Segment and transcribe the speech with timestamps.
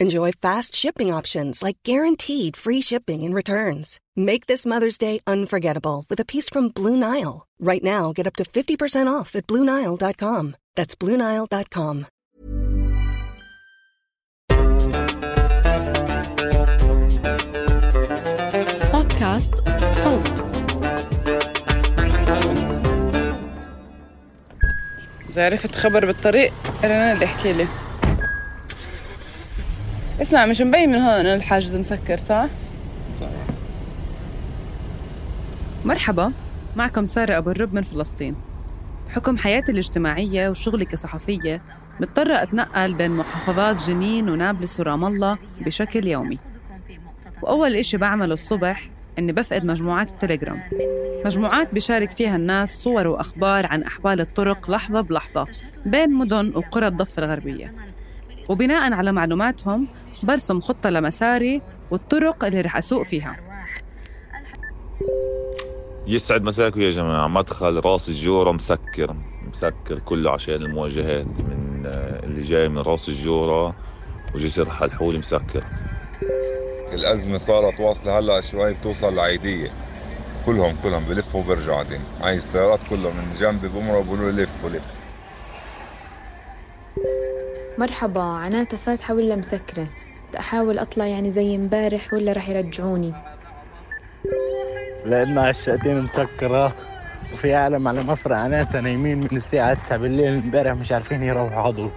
[0.00, 4.00] Enjoy fast shipping options like guaranteed free shipping and returns.
[4.16, 7.46] Make this Mother's Day unforgettable with a piece from Blue Nile.
[7.60, 10.56] Right now, get up to 50% off at BlueNile.com.
[10.74, 12.06] That's BlueNile.com.
[18.92, 19.54] بودكاست
[19.92, 20.44] صوت
[25.30, 26.52] إذا عرفت خبر بالطريق
[26.84, 27.66] رنان اللي احكي لي
[30.21, 32.45] اسمع مش مبين من هون انه الحاجز مسكر صح؟
[35.85, 36.31] مرحبا
[36.75, 38.35] معكم سارة أبو الرب من فلسطين.
[39.07, 41.61] بحكم حياتي الاجتماعية وشغلي كصحفية
[41.99, 46.39] مضطرة أتنقل بين محافظات جنين ونابلس ورام الله بشكل يومي.
[47.41, 50.61] وأول إشي بعمله الصبح إني بفقد مجموعات التليجرام.
[51.25, 55.47] مجموعات بشارك فيها الناس صور وأخبار عن أحوال الطرق لحظة بلحظة
[55.85, 57.73] بين مدن وقرى الضفة الغربية.
[58.49, 59.87] وبناء على معلوماتهم
[60.23, 63.37] برسم خطة لمساري والطرق اللي رح أسوق فيها.
[66.07, 67.27] يسعد مساكم يا جماعة.
[67.27, 69.15] مدخل راس الجورة مسكر.
[69.49, 73.75] مسكر كله عشان المواجهات من آه، اللي جاي من راس الجورة
[74.35, 75.63] وجسر حلحول مسكر.
[76.93, 79.71] الأزمة صارت واصلة هلأ شوي بتوصل لعيدية
[80.45, 84.83] كلهم كلهم بلفوا وبرجعوا بعدين هاي السيارات كلهم من جنبي بمروا بقولوا لف ولف
[87.77, 89.87] مرحبا عناتها فاتحة ولا مسكرة.
[90.39, 93.13] أحاول أطلع يعني زي امبارح ولا رح يرجعوني.
[95.05, 96.75] لأن الشقتين مسكرة
[97.33, 101.89] وفي عالم على مفرق عناتها نايمين من الساعة 9 بالليل امبارح مش عارفين يروحوا عضو.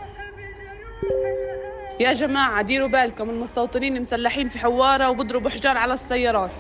[2.01, 3.31] يا جماعة ديروا بالكم.
[3.31, 6.51] المستوطنين مسلحين في حوارة وبضربوا حجار على السيارات.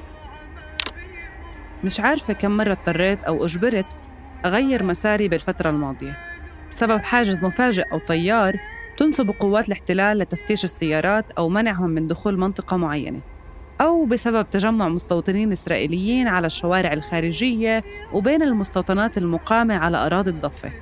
[1.84, 3.96] مش عارفة كم مرة اضطريت أو أجبرت
[4.44, 6.16] أغير مساري بالفترة الماضية.
[6.70, 8.56] بسبب حاجز مفاجئ أو طيار
[8.96, 13.20] تنصب قوات الاحتلال لتفتيش السيارات أو منعهم من دخول منطقة معينة
[13.80, 20.72] أو بسبب تجمع مستوطنين إسرائيليين على الشوارع الخارجية وبين المستوطنات المقامة على أراضي الضفة.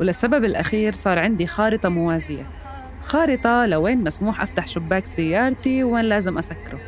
[0.00, 2.46] وللسبب الأخير صار عندي خارطة موازية.
[3.02, 6.80] خارطة لوين مسموح أفتح شباك سيارتي وين لازم أسكره.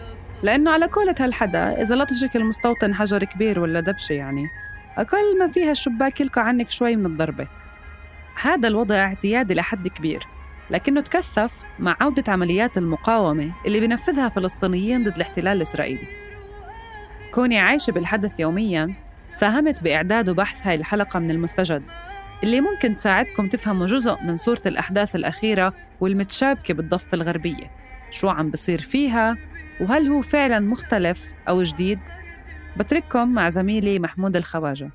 [0.42, 4.46] لأنه على قولة هالحدا إذا لطشك المستوطن حجر كبير ولا دبشة يعني
[4.98, 7.48] أقل ما فيها الشباك يلقى عنك شوي من الضربة.
[8.42, 10.26] هذا الوضع اعتيادي لحد كبير
[10.70, 16.06] لكنه تكثف مع عودة عمليات المقاومة اللي بنفذها فلسطينيين ضد الاحتلال الإسرائيلي.
[17.30, 18.94] كوني عايشة بالحدث يومياً
[19.30, 21.82] ساهمت بإعداد وبحث هاي الحلقة من المستجد
[22.42, 27.70] اللي ممكن تساعدكم تفهموا جزء من صورة الأحداث الأخيرة والمتشابكة بالضفة الغربية.
[28.10, 29.36] شو عم بصير فيها؟
[29.80, 31.98] وهل هو فعلا مختلف أو جديد؟
[32.76, 34.90] بترككم مع زميلي محمود الخواجة.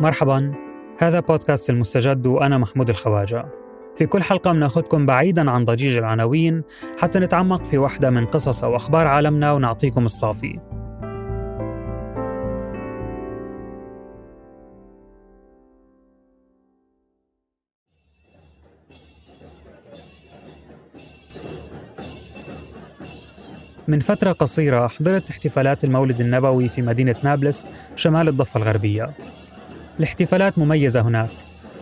[0.00, 0.52] مرحبا.
[0.98, 3.44] هذا بودكاست المستجد وأنا محمود الخواجة.
[3.96, 6.62] في كل حلقة بناخدكم بعيدا عن ضجيج العناوين
[6.98, 10.60] حتى نتعمق في واحدة من قصص أو أخبار عالمنا ونعطيكم الصافي.
[23.88, 29.10] من فترة قصيرة حضرت احتفالات المولد النبوي في مدينة نابلس شمال الضفة الغربية.
[29.98, 31.28] الاحتفالات مميزة هناك.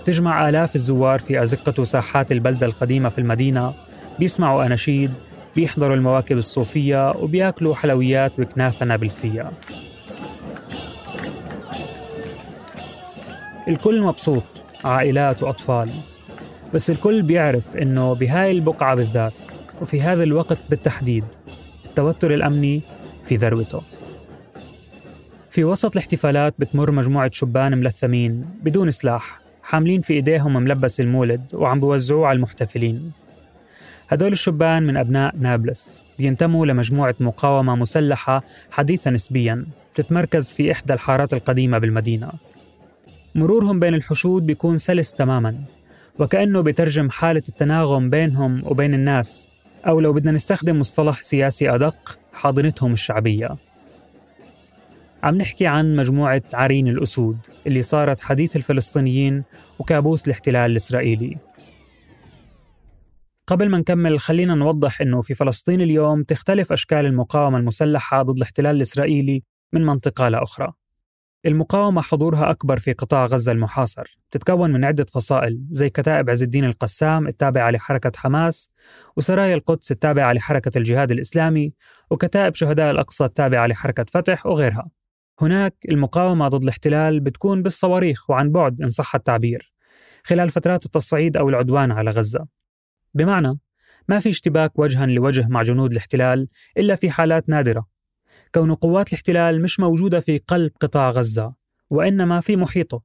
[0.04, 3.72] تجمع آلاف الزوار في أزقة وساحات البلدة القديمة في المدينة.
[4.18, 5.10] بيسمعوا أناشيد
[5.56, 9.50] بيحضروا المواكب الصوفية وبياكلوا حلويات وكنافة نابلسية.
[13.68, 14.42] الكل مبسوط
[14.84, 15.90] عائلات وأطفال.
[16.74, 19.32] بس الكل بيعرف إنه بهاي البقعة بالذات
[19.80, 21.24] وفي هذا الوقت بالتحديد
[21.84, 22.82] التوتر الأمني
[23.26, 23.82] في ذروته.
[25.52, 31.80] في وسط الاحتفالات بتمر مجموعة شبان ملثمين بدون سلاح حاملين في إيديهم ملبس المولد وعم
[31.80, 33.12] بوزعوه على المحتفلين.
[34.08, 41.34] هدول الشبان من أبناء نابلس بينتموا لمجموعة مقاومة مسلحة حديثة نسبياً تتمركز في إحدى الحارات
[41.34, 42.32] القديمة بالمدينة.
[43.34, 45.54] مرورهم بين الحشود بيكون سلس تماماً
[46.18, 49.48] وكأنه بترجم حالة التناغم بينهم وبين الناس
[49.86, 53.71] أو لو بدنا نستخدم مصطلح سياسي أدق حاضنتهم الشعبية.
[55.22, 59.44] عم نحكي عن مجموعة عرين الأسود اللي صارت حديث الفلسطينيين
[59.78, 61.36] وكابوس الاحتلال الإسرائيلي.
[63.46, 68.76] قبل ما نكمل خلينا نوضح أنه في فلسطين اليوم تختلف أشكال المقاومة المسلحة ضد الاحتلال
[68.76, 69.42] الإسرائيلي
[69.72, 70.72] من منطقة لأخرى
[71.46, 74.18] المقاومة حضورها أكبر في قطاع غزة المحاصر.
[74.30, 78.70] تتكون من عدة فصائل زي كتائب عز الدين القسام التابعة لحركة حماس
[79.16, 81.72] وسرايا القدس التابعة لحركة الجهاد الإسلامي
[82.10, 84.90] وكتائب شهداء الأقصى التابعة لحركة فتح وغيرها.
[85.42, 89.72] هناك المقاومة ضد الاحتلال بتكون بالصواريخ وعن بعد إن صح التعبير
[90.24, 92.46] خلال فترات التصعيد أو العدوان على غزة.
[93.14, 93.58] بمعنى
[94.08, 96.48] ما في اشتباك وجها لوجه مع جنود الاحتلال
[96.78, 97.86] إلا في حالات نادرة.
[98.54, 101.54] كون قوات الاحتلال مش موجودة في قلب قطاع غزة
[101.90, 103.02] وإنما في محيطه.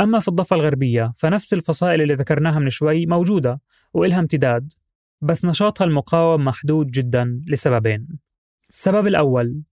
[0.00, 3.60] أما في الضفة الغربية فنفس الفصائل اللي ذكرناها من شوي موجودة
[3.92, 4.72] وإلها امتداد
[5.20, 8.08] بس نشاطها المقاوم محدود جدا لسببين.
[8.68, 9.62] السبب الأول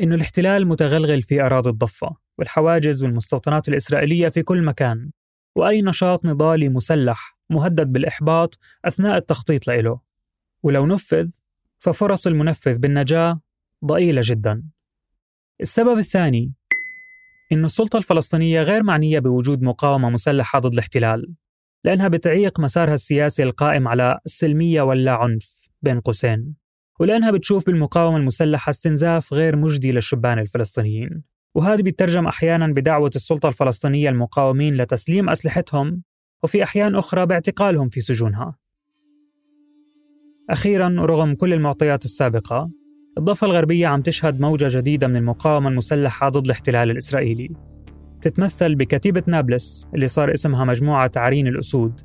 [0.00, 5.10] إنه الاحتلال متغلغل في أراضي الضفة والحواجز والمستوطنات الإسرائيلية في كل مكان.
[5.56, 10.00] وأي نشاط نضالي مسلح مهدد بالإحباط أثناء التخطيط له.
[10.62, 11.28] ولو نفذ
[11.78, 13.40] ففرص المنفذ بالنجاة
[13.84, 14.62] ضئيلة جدا.
[15.60, 16.52] السبب الثاني
[17.52, 21.34] إن السلطة الفلسطينية غير معنية بوجود مقاومة مسلحة ضد الاحتلال
[21.84, 26.54] لأنها بتعيق مسارها السياسي القائم على السلمية واللا عنف بين قوسين.
[26.98, 31.22] ولأنها بتشوف بالمقاومة المسلحة استنزاف غير مجدي للشبان الفلسطينيين.
[31.54, 36.02] وهذا بيترجم أحيانا بدعوة السلطة الفلسطينية المقاومين لتسليم أسلحتهم
[36.42, 38.56] وفي أحيان أخرى باعتقالهم في سجونها.
[40.50, 42.70] أخيرا رغم كل المعطيات السابقة
[43.18, 47.48] الضفة الغربية عم تشهد موجة جديدة من المقاومة المسلحة ضد الاحتلال الإسرائيلي.
[48.22, 52.00] تتمثل بكتيبة نابلس اللي صار اسمها مجموعة عرين الأسود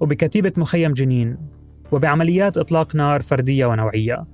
[0.00, 1.38] وبكتيبة مخيم جنين
[1.92, 4.33] وبعمليات إطلاق نار فردية ونوعية.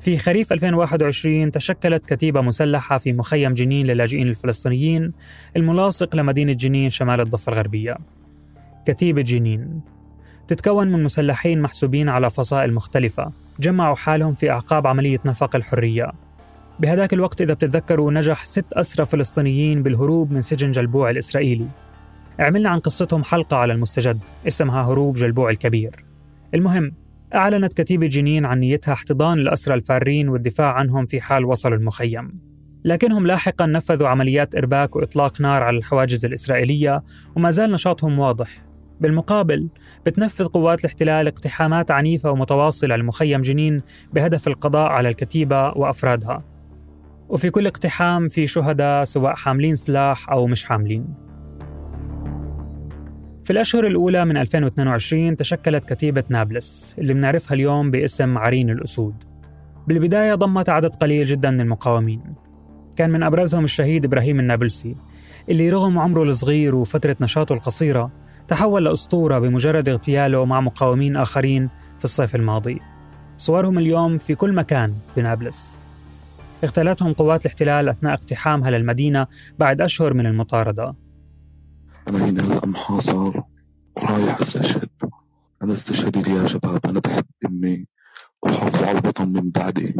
[0.00, 5.12] في خريف 2021 تشكلت كتيبة مسلحة في مخيم جنين للاجئين الفلسطينيين
[5.56, 7.96] الملاصق لمدينة جنين شمال الضفة الغربية.
[8.86, 9.80] كتيبة جنين.
[10.48, 16.12] تتكون من مسلحين محسوبين على فصائل مختلفة جمعوا حالهم في أعقاب عملية نفق الحرية.
[16.78, 21.66] بهذاك الوقت إذا بتتذكروا نجح ست أسرى فلسطينيين بالهروب من سجن جلبوع الإسرائيلي.
[22.38, 26.04] عملنا عن قصتهم حلقة على المستجد اسمها هروب جلبوع الكبير.
[26.54, 26.92] المهم
[27.34, 32.40] أعلنت كتيبة جنين عن نيتها احتضان الأسرى الفارين والدفاع عنهم في حال وصلوا المخيم.
[32.84, 37.02] لكنهم لاحقا نفذوا عمليات إرباك وإطلاق نار على الحواجز الإسرائيلية
[37.36, 38.64] وما زال نشاطهم واضح.
[39.00, 39.68] بالمقابل
[40.06, 43.82] بتنفذ قوات الاحتلال اقتحامات عنيفة ومتواصلة لمخيم جنين
[44.12, 46.44] بهدف القضاء على الكتيبة وأفرادها.
[47.28, 51.29] وفي كل اقتحام في شهداء سواء حاملين سلاح أو مش حاملين.
[53.44, 59.14] في الأشهر الأولى من 2022 تشكلت كتيبة نابلس اللي بنعرفها اليوم باسم عرين الأسود.
[59.88, 62.22] بالبداية ضمت عدد قليل جدا من المقاومين.
[62.96, 64.96] كان من أبرزهم الشهيد إبراهيم النابلسي
[65.48, 68.12] اللي رغم عمره الصغير وفترة نشاطه القصيرة
[68.48, 72.80] تحول لأسطورة بمجرد اغتياله مع مقاومين آخرين في الصيف الماضي.
[73.36, 75.80] صورهم اليوم في كل مكان بنابلس.
[76.64, 79.26] اغتالتهم قوات الاحتلال أثناء اقتحامها للمدينة
[79.58, 80.94] بعد أشهر من المطاردة.
[82.10, 83.40] أنا هنا هلا محاصر
[83.96, 84.90] ورايح أستشهد.
[85.62, 86.86] أنا استشهدت يا شباب.
[86.86, 87.86] أنا بحب أمي
[88.42, 89.96] وحافظ على الوطن من بعدي.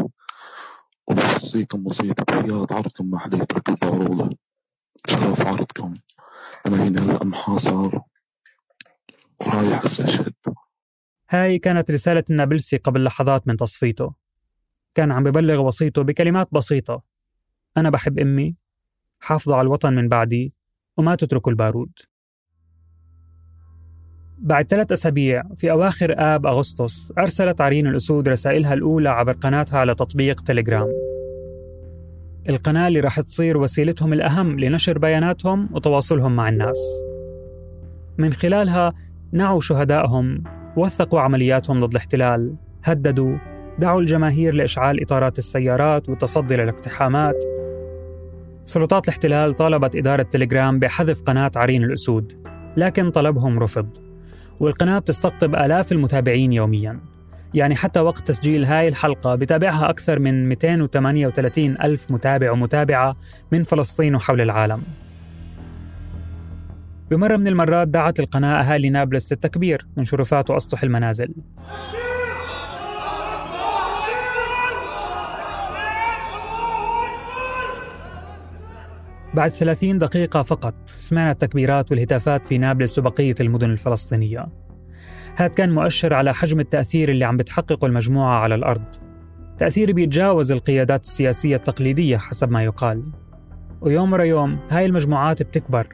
[1.07, 4.31] وبوصيكم وصية بحياة عرضكم ما حدا يترك البارولة
[5.05, 5.95] بشرف عرضكم.
[6.67, 7.99] أنا هنا هلا محاصر
[9.41, 10.35] ورايح أستشهد.
[11.31, 14.15] هاي كانت رسالة النابلسي قبل لحظات من تصفيته.
[14.95, 17.03] كان عم ببلغ وصيته بكلمات بسيطة.
[17.77, 18.57] أنا بحب أمي
[19.21, 20.60] حافظوا على الوطن من بعدي.
[20.97, 21.91] وما تتركوا البارود.
[24.39, 29.95] بعد ثلاث أسابيع في أواخر آب أغسطس أرسلت عرين الأسود رسائلها الأولى عبر قناتها على
[29.95, 30.89] تطبيق تليجرام.
[32.49, 37.03] القناة اللي راح تصير وسيلتهم الأهم لنشر بياناتهم وتواصلهم مع الناس.
[38.19, 38.93] من خلالها
[39.33, 40.45] نعوا شهدائهم
[40.77, 43.39] وثقوا عملياتهم ضد الاحتلال هددوا
[43.79, 47.45] دعوا الجماهير لإشعال إطارات السيارات والتصدي للاقتحامات
[48.71, 52.47] سلطات الاحتلال طالبت إدارة تليجرام بحذف قناة عرين الأسود
[52.77, 53.97] لكن طلبهم رفض
[54.61, 57.01] والقناة بتستقطب آلاف المتابعين يوميا.
[57.55, 63.17] يعني حتى وقت تسجيل هاي الحلقة بتابعها أكثر من 238 ألف متابع ومتابعة
[63.53, 64.83] من فلسطين وحول العالم.
[67.11, 71.35] بمرة من المرات دعت القناة أهالي نابلس للتكبير من شرفات وأسطح المنازل.
[79.35, 84.49] بعد 30 دقيقة فقط سمعنا التكبيرات والهتافات في نابلس وبقية المدن الفلسطينية.
[85.37, 88.85] هذا كان مؤشر على حجم التأثير اللي عم بتحققه المجموعة على الأرض.
[89.59, 93.03] تأثير بيتجاوز القيادات السياسية التقليدية حسب ما يقال.
[93.81, 95.87] ويوم ورا يوم هاي المجموعات بتكبر.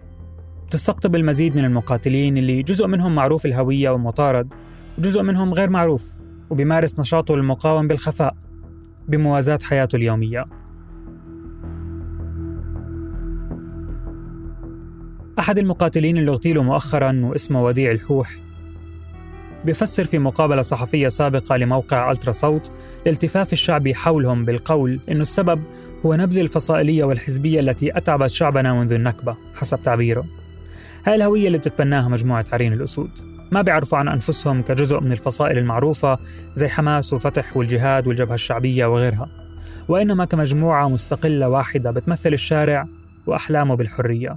[0.66, 4.52] بتستقطب المزيد من المقاتلين اللي جزء منهم معروف الهوية ومطارد
[4.98, 6.12] وجزء منهم غير معروف
[6.50, 8.34] وبيمارس نشاطه المقاوم بالخفاء
[9.08, 10.65] بموازاة حياته اليومية.
[15.38, 18.36] أحد المقاتلين اللي اغتيلوا مؤخرا واسمه وديع الحوح.
[19.64, 22.70] بيفسر في مقابلة صحفية سابقة لموقع ألترا صوت
[23.06, 25.62] الالتفاف الشعبي حولهم بالقول إنه السبب
[26.06, 30.24] هو نبذ الفصائلية والحزبية التي أتعبت شعبنا منذ النكبة حسب تعبيره.
[31.06, 33.10] هاي الهوية اللي بتتبناها مجموعة عرين الأسود.
[33.52, 36.18] ما بيعرفوا عن أنفسهم كجزء من الفصائل المعروفة
[36.54, 39.28] زي حماس وفتح والجهاد والجبهة الشعبية وغيرها.
[39.88, 42.86] وإنما كمجموعة مستقلة واحدة بتمثل الشارع
[43.26, 44.36] وأحلامه بالحرية.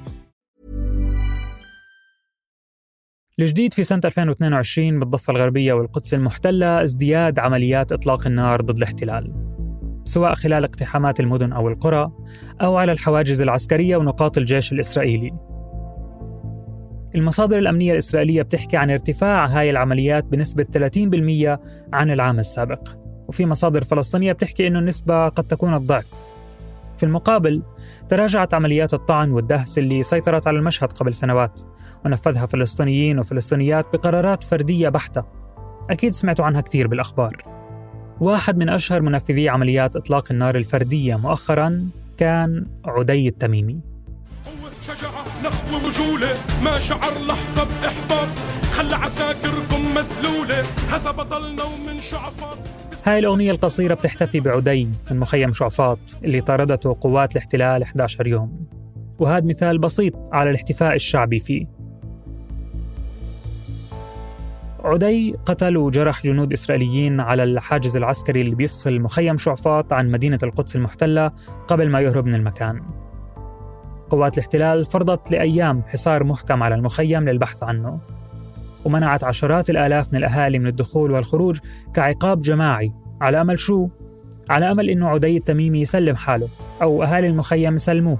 [3.41, 9.33] الجديد في سنة 2022 بالضفة الغربية والقدس المحتلة ازدياد عمليات إطلاق النار ضد الاحتلال
[10.05, 12.11] سواء خلال اقتحامات المدن أو القرى
[12.61, 15.31] أو على الحواجز العسكرية ونقاط الجيش الإسرائيلي.
[17.15, 21.59] المصادر الأمنية الإسرائيلية بتحكي عن ارتفاع هاي العمليات بنسبة 30%
[21.93, 22.89] عن العام السابق
[23.27, 26.13] وفي مصادر فلسطينية بتحكي أنه النسبة قد تكون الضعف.
[26.97, 27.63] في المقابل
[28.09, 31.61] تراجعت عمليات الطعن والدهس اللي سيطرت على المشهد قبل سنوات
[32.05, 35.23] ونفذها فلسطينيين وفلسطينيات بقرارات فردية بحتة.
[35.89, 37.43] أكيد سمعتوا عنها كثير بالأخبار.
[38.19, 43.79] واحد من أشهر منفذي عمليات إطلاق النار الفردية مؤخرا كان عدي التميمي.
[44.81, 45.79] شجاعة نخوة
[46.63, 48.27] ما شعر لحظة بإحباط.
[48.71, 49.81] خلى عساكركم
[50.91, 52.57] هذا بطلنا ومن شعفاط.
[53.05, 58.67] هاي الأغنية القصيرة بتحتفي بعدي من مخيم شعفاط اللي طاردته قوات الاحتلال 11 يوم.
[59.19, 61.80] وهذا مثال بسيط على الاحتفاء الشعبي فيه.
[64.83, 70.75] عدي قتل وجرح جنود إسرائيليين على الحاجز العسكري اللي بيفصل مخيم شعفاط عن مدينة القدس
[70.75, 71.31] المحتلة
[71.67, 72.81] قبل ما يهرب من المكان.
[74.09, 77.99] قوات الاحتلال فرضت لأيام حصار محكم على المخيم للبحث عنه.
[78.85, 81.59] ومنعت عشرات الآلاف من الأهالي من الدخول والخروج
[81.93, 83.87] كعقاب جماعي على أمل شو؟
[84.49, 86.47] على أمل أنه عدي التميمي يسلم حاله
[86.81, 88.17] أو أهالي المخيم يسلموه.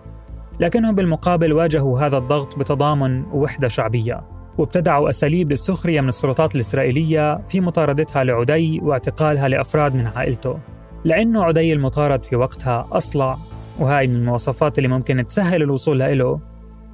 [0.60, 4.40] لكنهم بالمقابل واجهوا هذا الضغط بتضامن ووحدة شعبية.
[4.58, 10.60] وابتدعوا أساليب للسخرية من السلطات الإسرائيلية في مطاردتها لعدي واعتقالها لأفراد من عائلته.
[11.03, 13.38] لأنه عدي المطارد في وقتها أصلع
[13.79, 16.41] وهاي من المواصفات اللي ممكن تسهل الوصول له.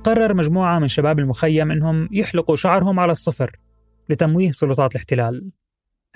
[0.04, 3.52] قرر مجموعة من شباب المخيم إنهم يحلقوا شعرهم على الصفر
[4.10, 5.52] لتمويه سلطات الاحتلال.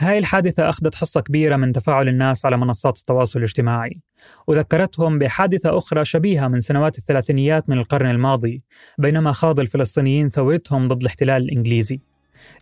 [0.02, 4.00] هاي الحادثة أخذت حصة كبيرة من تفاعل الناس على منصات التواصل الاجتماعي.
[4.48, 8.64] وذكرتهم بحادثة أخرى شبيهة من سنوات الثلاثينيات من القرن الماضي
[8.98, 12.00] بينما خاض الفلسطينيين ثورتهم ضد الاحتلال الإنجليزي.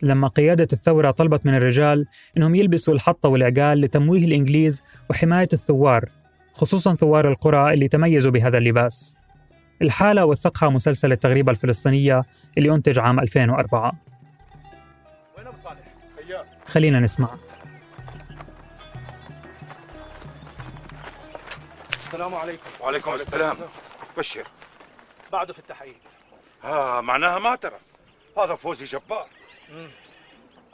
[0.03, 2.05] لما قيادة الثورة طلبت من الرجال
[2.37, 6.09] أنهم يلبسوا الحطة والعقال لتمويه الإنجليز وحماية الثوار
[6.53, 9.17] خصوصا ثوار القرى اللي تميزوا بهذا اللباس.
[9.81, 12.21] الحالة وثقها مسلسل التغريبة الفلسطينية
[12.57, 14.08] اللي أنتج عام 2004
[16.69, 17.29] خلينا نسمع.
[22.05, 22.69] السلام عليكم.
[22.79, 23.57] وعليكم السلام.
[24.17, 24.47] بشر.
[25.31, 25.99] بعده في التحقيق
[26.63, 27.81] آه معناها ما اعترف.
[28.37, 29.27] هذا فوزي جبار.
[29.71, 29.89] مم.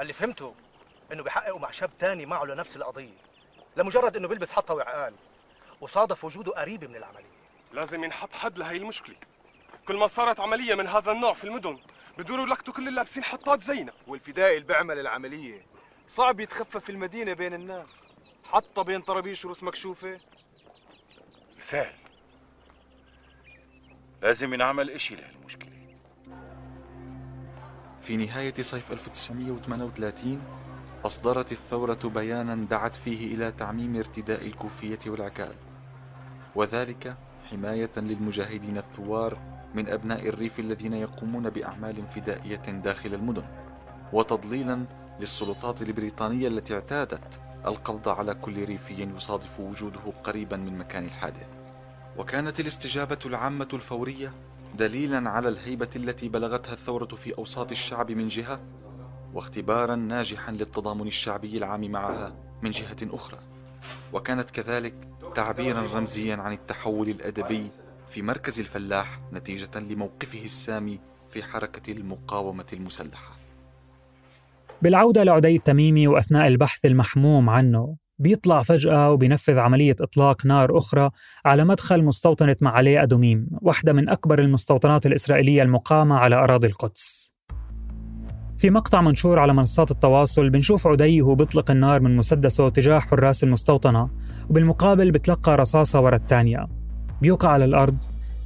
[0.02, 0.56] اللي فهمته
[1.12, 3.18] إنه بيحققوا مع شاب تاني معه لنفس القضية.
[3.78, 5.14] لمجرد إنه بيلبس حطة وعقال
[5.82, 7.36] وصادف وجوده قريب من العملية.
[7.74, 9.16] لازم ينحط حد لهي المشكلة.
[9.88, 11.80] كل ما صارت عملية من هذا النوع في المدن
[12.18, 15.66] بدوروا يلقطوا كل اللي لابسين حطات زينا والفدائي اللي بيعمل العملية
[16.08, 18.06] صعب يتخفى في المدينة بين الناس.
[18.44, 20.20] حتى بين طرابيش ورؤوس مكشوفة.
[21.56, 21.94] بالفعل
[24.22, 25.72] لازم ينعمل إشي لهالمشكلة.
[28.02, 30.42] في نهاية صيف 1938
[31.06, 35.56] أصدرت الثورة بيانا دعت فيه إلى تعميم ارتداء الكوفية والعكال.
[36.56, 37.18] وذلك
[37.52, 39.38] حماية للمجاهدين الثوار
[39.76, 43.46] من أبناء الريف الذين يقومون بأعمال فدائية داخل المدن
[44.14, 44.86] وتضليلا
[45.20, 51.48] للسلطات البريطانية التي اعتادت القبض على كل ريفي يصادف وجوده قريبا من مكان الحادث.
[52.18, 54.34] وكانت الاستجابة العامة الفورية
[54.78, 58.60] دليلا على الهيبة التي بلغتها الثورة في أوساط الشعب من جهة
[59.34, 63.40] واختبارا ناجحا للتضامن الشعبي العام معها من جهة أخرى.
[64.14, 64.94] وكانت كذلك
[65.36, 67.72] تعبيرا رمزيا عن التحول الأدبي
[68.12, 73.35] في مركز الفلاح نتيجة لموقفه السامي في حركة المقاومة المسلحة.
[74.82, 81.10] بالعودة لعدي التميمي وأثناء البحث المحموم عنه بيطلع فجأة وبينفذ عملية إطلاق نار أخرى
[81.46, 87.32] على مدخل مستوطنة معالي أدوميم واحدة من أكبر المستوطنات الإسرائيلية المقامة على أراضي القدس.
[88.58, 93.44] في مقطع منشور على منصات التواصل بنشوف عدي وهو بيطلق النار من مسدسه تجاه حراس
[93.44, 94.10] المستوطنة
[94.50, 96.68] وبالمقابل بتلقى رصاصة ورا الثانية.
[97.22, 97.98] بيوقع على الأرض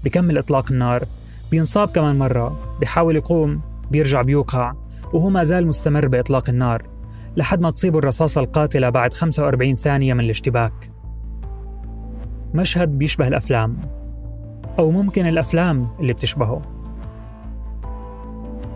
[0.03, 1.03] بكمل إطلاق النار
[1.51, 4.73] بينصاب كمان مرة بيحاول يقوم بيرجع بيوقع.
[5.13, 6.83] وهو ما زال مستمر بإطلاق النار
[7.37, 10.91] لحد ما تصيب الرصاصة القاتلة بعد 45 ثانية من الاشتباك.
[12.53, 13.77] مشهد بيشبه الأفلام
[14.79, 16.61] أو ممكن الأفلام اللي بتشبهه.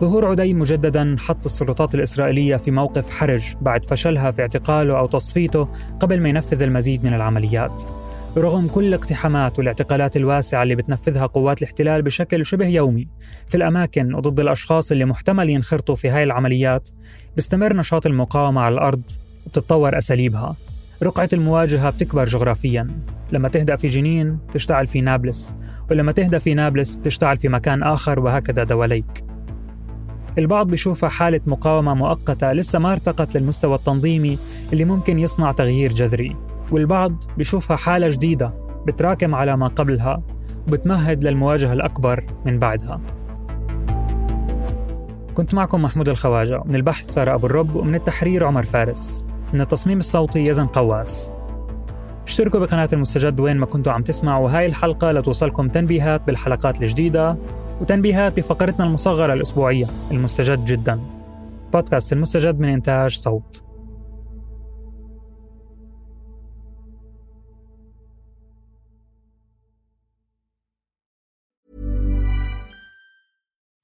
[0.00, 5.68] ظهور عدي مجددا حط السلطات الإسرائيلية في موقف حرج بعد فشلها في اعتقاله أو تصفيته
[6.00, 7.82] قبل ما ينفذ المزيد من العمليات.
[8.36, 13.08] رغم كل الاقتحامات والاعتقالات الواسعة اللي بتنفذها قوات الاحتلال بشكل شبه يومي
[13.48, 16.88] في الأماكن وضد الأشخاص اللي محتمل ينخرطوا في هاي العمليات
[17.36, 19.02] بيستمر نشاط المقاومة على الأرض
[19.46, 20.56] وبتتطور أساليبها.
[21.02, 22.88] رقعة المواجهة بتكبر جغرافيا.
[23.32, 25.54] لما تهدأ في جنين تشتعل في نابلس
[25.90, 29.24] ولما تهدأ في نابلس تشتعل في مكان آخر وهكذا دواليك.
[30.38, 34.38] البعض بيشوفها حالة مقاومة مؤقتة لسه ما ارتقت للمستوى التنظيمي
[34.72, 36.36] اللي ممكن يصنع تغيير جذري.
[36.70, 38.52] والبعض بيشوفها حالة جديدة
[38.86, 40.22] بتراكم على ما قبلها
[40.68, 43.00] وبتمهد للمواجهة الأكبر من بعدها.
[45.34, 49.24] كنت معكم محمود الخواجة من البحث سارة أبو الرب ومن التحرير عمر فارس.
[49.52, 51.30] من التصميم الصوتي يزن قواس.
[52.26, 54.50] اشتركوا بقناة المستجد وين ما كنتوا عم تسمعوا.
[54.50, 57.36] هاي الحلقة لتوصلكم تنبيهات بالحلقات الجديدة
[57.80, 61.00] وتنبيهات بفقرتنا المصغرة الأسبوعية المستجد جدا.
[61.72, 63.62] بودكاست المستجد من إنتاج صوت.